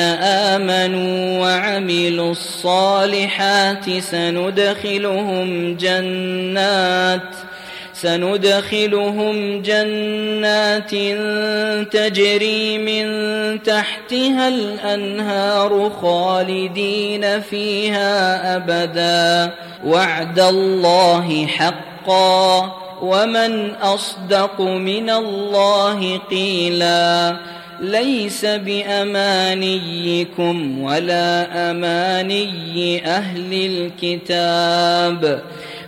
آمنوا 0.57 1.41
وعملوا 1.41 2.31
الصالحات 2.31 3.99
سندخلهم 3.99 5.77
جنات 5.77 7.21
ۖ 7.21 7.52
سندخلهم 8.03 9.63
جنات 9.63 10.91
تجري 11.93 12.79
من 12.79 13.07
تحتها 13.63 14.49
الأنهار 14.49 15.93
خالدين 16.03 17.41
فيها 17.41 18.57
أبدا. 18.57 19.55
وعد 19.87 20.41
الله 20.41 21.47
حقا. 21.47 22.73
ومن 23.03 23.75
أصدق 23.75 24.61
من 24.61 25.11
الله 25.11 26.19
قيلا. 26.31 27.37
ليس 27.81 28.45
بأمانيكم 28.45 30.83
ولا 30.83 31.49
أماني 31.71 33.07
أهل 33.07 33.91
الكتاب. 34.03 35.43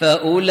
فاولئك 0.00 0.44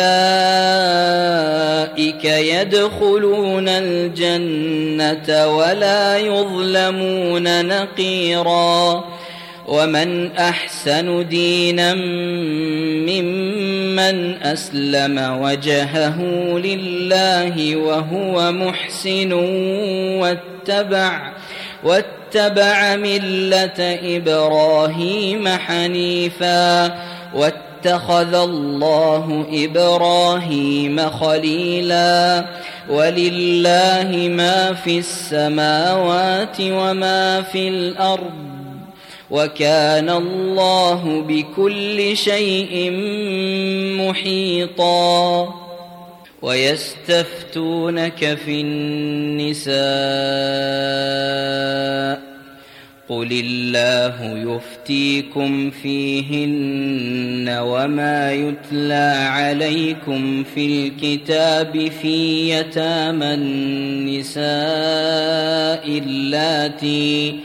يدخلون 2.26 3.70
الجنه 3.70 5.48
ولا 5.48 6.18
يظلمون 6.18 7.66
نقيرا 7.66 9.04
ومن 9.68 10.32
احسن 10.32 11.28
دينا 11.28 11.94
ممن 13.04 14.44
اسلم 14.44 15.40
وجهه 15.42 16.22
لله 16.58 17.76
وهو 17.76 18.52
محسن 18.52 19.34
واتبع 20.22 21.34
واتبع 21.84 22.96
مله 22.96 24.00
إبراهيم 24.18 25.48
حنيفا 25.48 26.86
واتبع 27.34 27.73
اتخذ 27.84 28.34
الله 28.34 29.46
إبراهيم 29.52 31.10
خليلا 31.10 32.46
ولله 32.90 34.28
ما 34.30 34.74
في 34.74 35.00
السماوات 35.00 36.58
وما 36.62 37.42
في 37.42 37.68
الأرض 37.68 38.34
وكان 39.32 40.10
الله 40.10 41.24
بكل 41.28 42.18
شيء 42.18 42.92
محيطا 44.00 45.54
ويستفتونك 46.42 48.38
في 48.46 48.62
النساء 48.62 49.74
قل 53.10 53.28
الله 53.32 54.38
يفتيكم 54.56 55.70
فيهن 55.70 57.50
وما 57.50 58.34
يتلى 58.34 59.28
عليكم 59.30 60.44
في 60.44 60.66
الكتاب 60.66 61.92
في 62.02 62.50
يتامى 62.50 63.34
النساء 63.34 64.44
اللاتي 65.88 67.40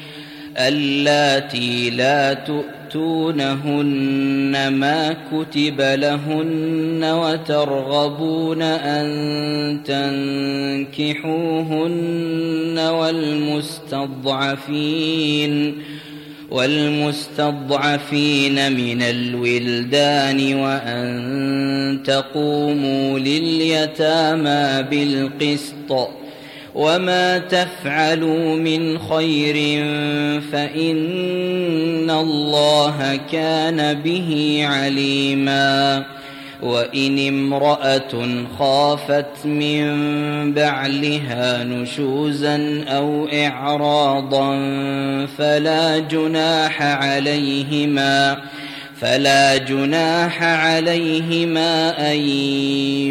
اللاتي 0.58 1.90
لا 1.90 2.34
تؤتونهن 2.92 4.68
ما 4.68 5.16
كتب 5.32 5.80
لهن 5.80 7.04
وترغبون 7.04 8.62
أن 8.62 9.08
تنكحوهن 10.88 11.18
والمستضعفين 12.78 14.32
والمستضعفين 16.50 17.52
من 18.72 19.02
الولدان 19.02 20.54
وأن 20.54 22.00
تقوموا 22.04 23.18
لليتامى 23.18 24.82
بالقسط. 24.90 26.08
وما 26.78 27.38
تفعلوا 27.38 28.56
من 28.56 28.98
خير 28.98 29.54
فان 30.52 32.10
الله 32.10 33.20
كان 33.32 33.94
به 33.94 34.60
عليما 34.64 36.04
وإن 36.62 37.28
امرأة 37.28 38.26
خافت 38.58 39.46
من 39.46 39.84
بعلها 40.54 41.64
نشوزا 41.64 42.84
أو 42.88 43.28
إعراضا 43.32 44.56
فلا 45.38 45.98
جناح 45.98 46.82
عليهما 46.82 48.38
فلا 49.00 49.56
جناح 49.56 50.42
عليهما 50.42 52.10
أن 52.12 52.18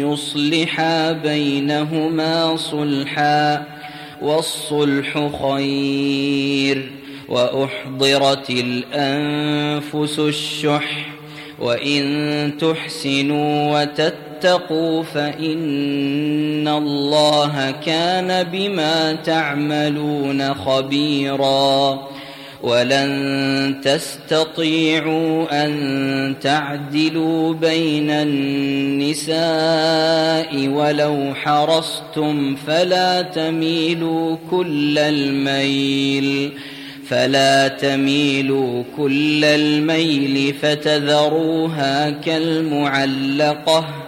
يصلحا 0.06 1.12
بينهما 1.12 2.56
صلحا 2.56 3.64
والصلح 4.22 5.30
خير 5.42 6.90
وأحضرت 7.28 8.50
الأنفس 8.50 10.18
الشح 10.18 11.06
وإن 11.58 12.52
تحسنوا 12.60 13.80
وتتقوا 13.82 15.02
فإن 15.02 16.68
الله 16.68 17.70
كان 17.86 18.44
بما 18.52 19.12
تعملون 19.12 20.54
خبيرا 20.54 22.08
ولن 22.62 23.80
تستطيعوا 23.84 25.64
أن 25.64 26.34
تعدلوا 26.40 27.54
بين 27.54 28.10
النساء 28.10 29.38
ولو 30.68 31.34
حرصتم 31.34 32.56
فلا 32.56 33.22
تميلوا 33.22 34.36
كل 34.50 34.98
الميل 34.98 36.52
فلا 37.08 37.68
تميلوا 37.68 38.82
كل 38.96 39.44
الميل 39.44 40.54
فتذروها 40.54 42.10
كالمعلقة. 42.10 44.07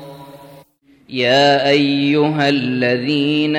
يا 1.11 1.69
أيها 1.69 2.49
الذين 2.49 3.55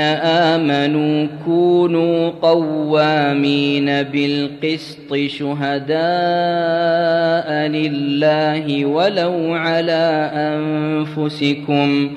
آمنوا 0.56 1.26
كونوا 1.44 2.30
قوامين 2.42 4.02
بالقسط 4.02 5.14
شهداء 5.26 5.98
لله 7.68 8.84
ولو 8.84 9.54
على 9.54 10.30
أنفسكم 10.34 12.10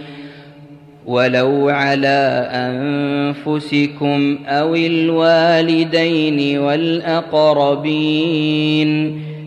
ولو 1.06 1.70
على 1.70 2.50
أنفسكم 2.52 4.38
أو 4.48 4.76
الوالدين 4.76 6.60
والأقربين. 6.60 7.76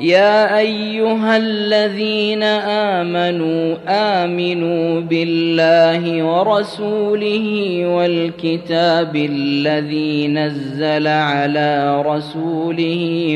يا 0.00 0.58
أيها 0.58 1.36
الذين 1.36 2.42
آمنوا 2.42 3.76
آمنوا 3.88 5.00
بالله 5.00 6.22
ورسوله 6.22 7.46
والكتاب 7.86 9.16
الذي 9.16 10.28
نزل 10.28 11.06
على 11.06 12.02
رسوله 12.06 13.34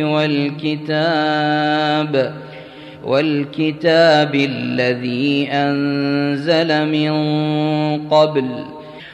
والكتاب 0.75 1.55
والكتاب 3.05 4.35
الذي 4.35 5.49
أنزل 5.53 6.87
من 6.89 7.12
قبل 8.09 8.45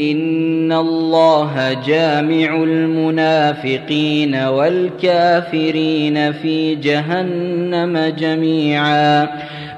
إن 0.00 0.72
الله 0.72 1.72
جامع 1.86 2.62
المنافقين 2.62 4.34
والكافرين 4.34 6.32
في 6.32 6.74
جهنم 6.74 8.14
جميعا 8.18 9.28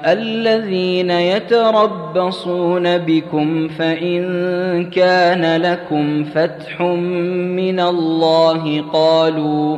الذين 0.05 1.11
يتربصون 1.11 2.97
بكم 2.97 3.67
فإن 3.67 4.89
كان 4.89 5.61
لكم 5.61 6.23
فتح 6.23 6.81
من 6.81 7.79
الله 7.79 8.81
قالوا 8.93 9.77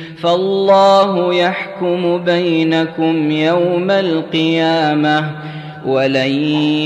فالله 0.21 1.33
يحكم 1.33 2.17
بينكم 2.17 3.31
يوم 3.31 3.91
القيامة 3.91 5.31
ولن 5.85 6.31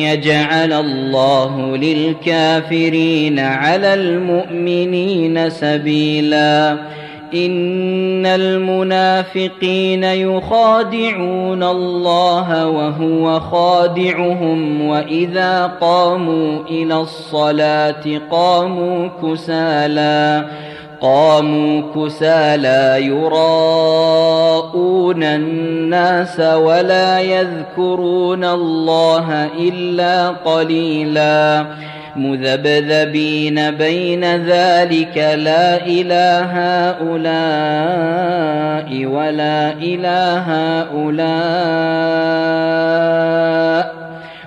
يجعل 0.08 0.74
الله 0.74 1.78
للكافرين 1.78 3.40
على 3.40 3.94
المؤمنين 3.94 5.50
سبيلاً. 5.50 6.78
إن 7.34 8.26
المنافقين 8.26 10.04
يخادعون 10.04 11.64
الله 11.64 12.68
وهو 12.68 13.40
خادعهم 13.40 14.88
وإذا 14.88 15.66
قاموا 15.82 16.60
إلى 16.70 16.96
الصلاة 17.02 18.22
قاموا 18.32 19.10
كسالى 19.24 20.46
قاموا 21.06 21.82
كسالى 21.96 23.06
يراءون 23.06 24.44
الناس 25.24 26.40
ولا 26.40 27.20
يذكرون 27.20 28.44
الله 28.44 29.50
إلا 29.60 30.30
قليلاً 30.30 31.66
مذبذبين 32.16 33.72
بين 33.72 34.24
ذلك 34.26 35.18
لا 35.18 35.86
إله 35.86 36.52
هؤلاء 36.90 38.26
ولا 39.06 39.72
إله 39.74 40.48
هؤلاء 40.82 42.05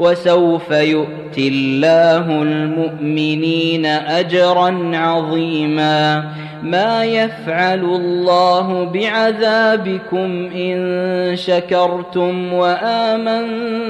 وسوف 0.00 0.70
يؤتي 0.70 1.48
الله 1.48 2.42
المؤمنين 2.42 3.86
أجرا 3.86 4.90
عظيما. 4.94 6.24
ما 6.62 7.04
يفعل 7.04 7.84
الله 7.84 8.84
بعذابكم 8.84 10.50
إن 10.54 11.32
شكرتم 11.34 12.52
وآمنتم 12.52 13.80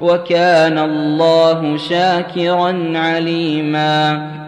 وكان 0.00 0.78
الله 0.78 1.76
شاكرا 1.76 2.92
عليما. 2.94 4.43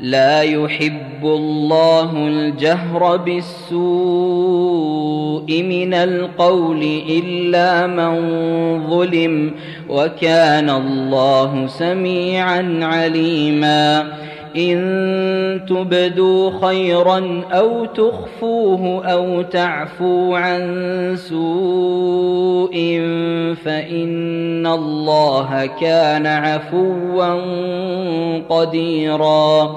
لا 0.00 0.42
يحب 0.42 1.24
الله 1.24 2.10
الجهر 2.16 3.16
بالسوء 3.16 3.80
من 5.62 5.94
القول 5.94 7.02
إلا 7.08 7.86
من 7.86 8.14
ظلم 8.90 9.54
وكان 9.88 10.70
الله 10.70 11.66
سميعا 11.66 12.78
عليما 12.82 14.12
إن 14.56 15.60
تبدوا 15.68 16.50
خيرا 16.66 17.42
أو 17.52 17.84
تخفوه 17.84 19.06
أو 19.12 19.42
تعفو 19.42 20.34
عن 20.34 21.14
سوء 21.16 22.74
فإن 23.64 24.66
الله 24.66 25.66
كان 25.80 26.26
عفوا 26.26 27.34
قديرا 28.48 29.76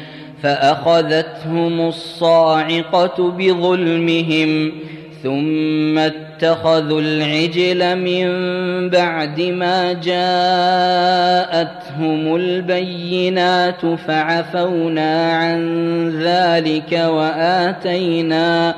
فأخذتهم 0.43 1.87
الصاعقة 1.87 3.31
بظلمهم 3.31 4.71
ثم 5.23 5.97
اتخذوا 5.97 7.01
العجل 7.01 7.95
من 7.97 8.29
بعد 8.89 9.41
ما 9.41 9.93
جاءتهم 9.93 10.25
البينات 12.35 13.85
فعفونا 13.85 15.33
عن 15.33 16.09
ذلك 16.09 16.91
وآتينا 16.91 18.75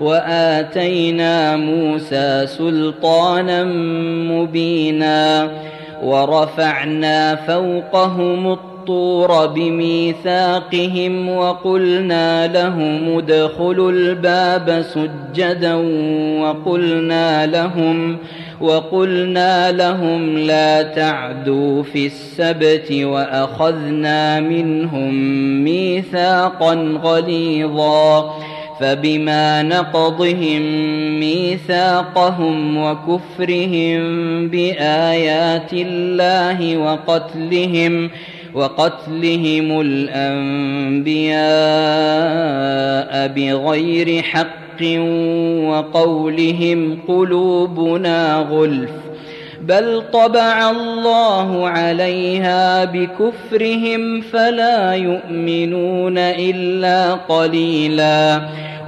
وآتينا 0.00 1.56
موسى 1.56 2.46
سلطانا 2.46 3.64
مبينا 4.32 5.50
ورفعنا 6.02 7.34
فوقهم 7.34 8.52
الطين 8.52 8.73
الطور 8.84 9.46
بميثاقهم 9.46 11.28
وقلنا 11.28 12.46
لهم 12.46 13.18
ادخلوا 13.18 13.90
الباب 13.90 14.84
سجدا 14.94 15.74
وقلنا 16.40 17.46
لهم 17.46 18.16
وقلنا 18.60 19.72
لهم 19.72 20.38
لا 20.38 20.82
تعدوا 20.82 21.82
في 21.82 22.06
السبت 22.06 22.92
وأخذنا 22.92 24.40
منهم 24.40 25.14
ميثاقا 25.64 26.74
غليظا 27.02 28.34
فبما 28.80 29.62
نقضهم 29.62 30.62
ميثاقهم 31.20 32.76
وكفرهم 32.76 34.00
بآيات 34.48 35.72
الله 35.72 36.76
وقتلهم 36.76 38.10
وقتلهم 38.54 39.80
الأنبياء 39.80 41.34
بغير 43.28 44.22
حق 44.22 44.82
وقولهم 45.68 46.98
قلوبنا 47.08 48.46
غلف. 48.50 48.90
بل 49.60 50.02
طبع 50.12 50.70
الله 50.70 51.68
عليها 51.68 52.84
بكفرهم 52.84 54.20
فلا 54.20 54.92
يؤمنون 54.92 56.18
إلا 56.18 57.14
قليلا. 57.14 58.40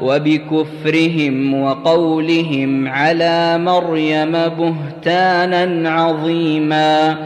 وبكفرهم 0.02 1.62
وقولهم 1.62 2.88
على 2.88 3.58
مريم 3.58 4.32
بهتانا 4.32 5.90
عظيما. 5.90 7.16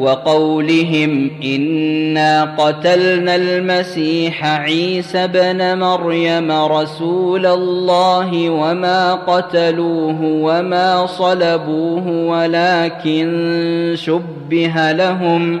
وقولهم 0.00 1.30
إنا 1.44 2.54
قتلنا 2.58 3.36
المسيح 3.36 4.44
عيسى 4.44 5.26
بن 5.26 5.78
مريم 5.78 6.52
رسول 6.52 7.46
الله 7.46 8.50
وما 8.50 9.14
قتلوه 9.14 10.22
وما 10.22 11.06
صلبوه 11.06 12.08
ولكن 12.08 13.92
شبه 13.94 14.92
لهم 14.92 15.60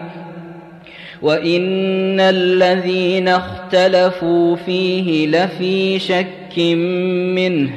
وإن 1.22 2.20
الذين 2.20 3.28
اختلفوا 3.28 4.56
فيه 4.56 5.26
لفي 5.26 5.98
شك 5.98 6.58
منه 7.36 7.70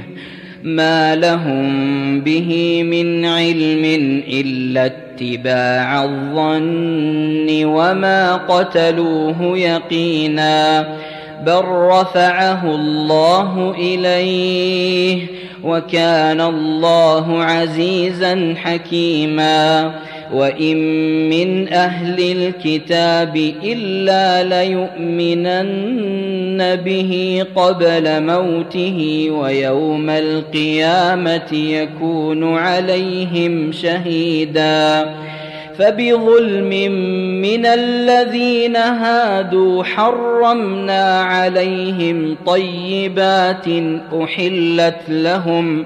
ما 0.64 1.16
لهم 1.16 2.22
به 2.22 2.84
من 2.84 3.26
علم 3.26 3.84
الا 4.28 4.86
اتباع 4.86 6.04
الظن 6.04 7.66
وما 7.66 8.36
قتلوه 8.36 9.58
يقينا 9.58 10.88
بل 11.46 11.62
رفعه 11.66 12.76
الله 12.76 13.76
اليه 13.78 15.28
وكان 15.64 16.42
الله 16.42 17.44
عزيزا 17.44 18.56
حكيما 18.58 19.94
وان 20.34 20.78
من 21.30 21.74
أهل 21.74 22.20
الكتاب 22.38 23.54
الا 23.64 24.44
ليؤمنن 24.64 25.96
به 26.76 27.44
قبل 27.56 28.24
موته 28.24 29.28
ويوم 29.32 30.10
القيامه 30.10 31.54
يكون 31.54 32.58
عليهم 32.58 33.72
شهيدا 33.72 35.14
فبظلم 35.78 36.92
من 37.42 37.66
الذين 37.66 38.76
هادوا 38.76 39.84
حرمنا 39.84 41.22
عليهم 41.22 42.38
طيبات 42.46 43.66
احلت 44.24 45.02
لهم 45.10 45.86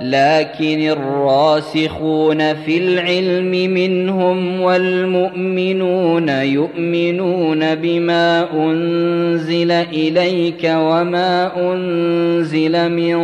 لكن 0.00 0.90
الراسخون 0.90 2.54
في 2.54 2.78
العلم 2.78 3.50
منهم 3.50 4.60
والمؤمنون 4.60 6.28
يؤمنون 6.28 7.74
بما 7.74 8.46
أنزل 8.54 9.70
إليك 9.70 10.64
وما 10.64 11.50
أنزل 11.56 12.88
من 12.90 13.18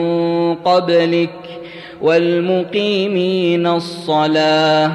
قبلك 0.55 1.31
والمقيمين 2.03 3.67
الصلاة 3.67 4.93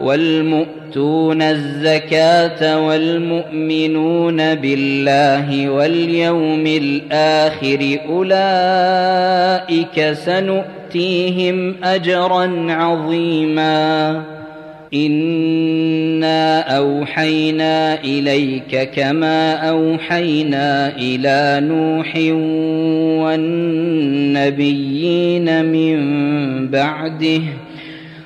والمؤتون 0.00 1.42
الزكاة 1.42 2.86
والمؤمنون 2.86 4.54
بالله 4.54 5.70
واليوم 5.70 6.66
الآخر 6.66 7.98
أولئك 8.08 9.32
سنؤمن 10.12 10.85
نؤتيهم 10.96 11.74
أجرا 11.84 12.66
عظيما. 12.72 14.22
انا 14.94 16.60
اوحينا 16.76 18.04
اليك 18.04 18.90
كما 18.94 19.52
اوحينا 19.52 20.96
إلى 20.96 21.66
نوح 21.66 22.16
والنبيين 24.36 25.64
من 25.64 25.98
بعده 26.68 27.40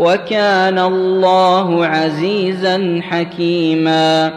وكان 0.00 0.78
الله 0.78 1.86
عزيزا 1.86 3.00
حكيما. 3.02 4.32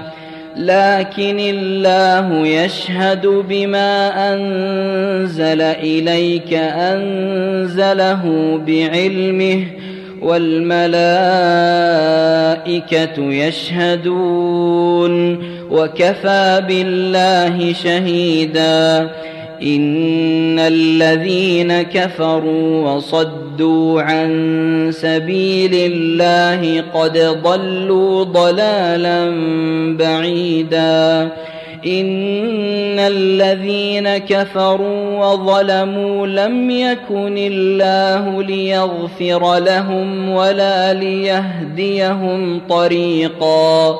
لكن 0.58 1.38
الله 1.40 2.48
يشهد 2.48 3.28
بما 3.28 4.12
أنزل 4.34 5.62
إليك 5.62 6.54
أنزله 6.54 8.22
بعلمه 8.68 9.66
والملائكة 10.22 10.84
يشهدون 13.34 15.14
وكفى 15.72 16.64
بالله 16.68 17.74
شهيدا. 17.74 19.10
إن 19.64 20.60
الذين 20.60 21.82
كفروا 21.82 22.90
وصدوا 22.90 23.43
عن 24.02 24.90
سبيل 24.94 25.72
الله 25.74 26.84
قد 26.94 27.18
ضلوا 27.44 28.24
ضلالا 28.24 29.30
بعيدا. 29.98 31.30
إن 31.88 33.00
الذين 33.00 34.18
كفروا 34.18 35.26
وظلموا 35.26 36.28
لم 36.28 36.70
يكن 36.70 37.38
الله 37.38 38.44
ليغفر 38.44 39.60
لهم 39.60 40.30
ولا 40.30 40.94
ليهديهم 40.94 42.62
طريقا. 42.70 44.00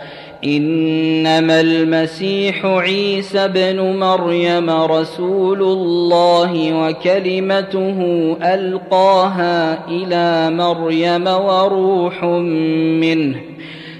إنما 0.45 1.61
المسيح 1.61 2.65
عيسى 2.65 3.39
ابن 3.39 3.79
مريم 3.79 4.69
رسول 4.69 5.61
الله 5.61 6.73
وكلمته 6.73 7.97
ألقاها 8.43 9.87
إلى 9.87 10.49
مريم 10.55 11.27
وروح 11.27 12.23
منه 12.23 13.35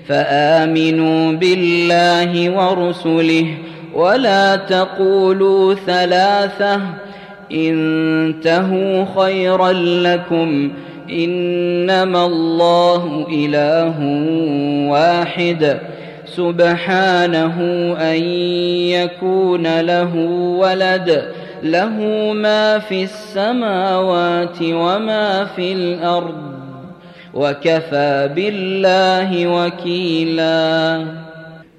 فآمنوا 0.08 1.32
بالله 1.32 2.50
ورسله 2.50 3.48
ولا 3.96 4.56
تقولوا 4.56 5.74
ثلاثة 5.74 6.82
انتهوا 7.52 9.06
خيرا 9.16 9.72
لكم 9.72 10.72
إنما 11.10 12.26
الله 12.26 13.28
إله 13.32 13.96
واحد 14.92 15.91
سبحانه 16.36 17.58
أن 18.00 18.24
يكون 18.90 19.80
له 19.80 20.16
ولد. 20.60 21.24
له 21.64 21.90
ما 22.34 22.80
في 22.80 23.04
السماوات 23.04 24.58
وما 24.62 25.46
في 25.46 25.74
الأرض. 25.74 26.52
وكفى 27.34 28.30
بالله 28.36 29.48
وكيلا. 29.48 31.06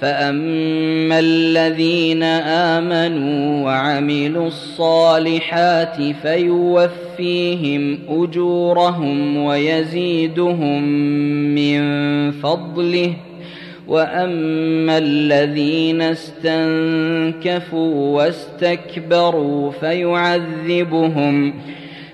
فاما 0.00 1.18
الذين 1.18 2.22
امنوا 2.22 3.64
وعملوا 3.64 4.46
الصالحات 4.46 5.96
فيوفيهم 6.22 7.98
اجورهم 8.08 9.36
ويزيدهم 9.36 10.82
من 11.54 11.80
فضله 12.30 13.12
واما 13.88 14.98
الذين 14.98 16.02
استنكفوا 16.02 17.94
واستكبروا 18.16 19.70
فيعذبهم 19.70 21.54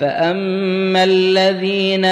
فاما 0.00 1.04
الذين 1.04 2.04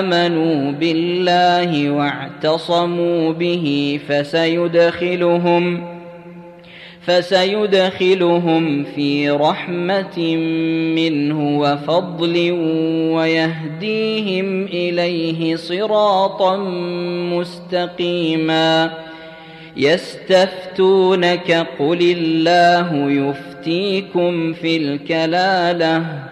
امنوا 0.00 0.72
بالله 0.72 1.90
واعتصموا 1.90 3.32
به 3.32 3.98
فسيدخلهم 4.08 5.92
فسيدخلهم 7.06 8.84
في 8.84 9.30
رحمه 9.30 10.36
منه 10.96 11.58
وفضل 11.58 12.50
ويهديهم 13.12 14.64
اليه 14.64 15.56
صراطا 15.56 16.56
مستقيما 17.32 18.92
يستفتونك 19.76 21.66
قل 21.78 21.98
الله 22.00 23.10
يفتيكم 23.10 24.52
في 24.52 24.76
الكلاله 24.76 26.31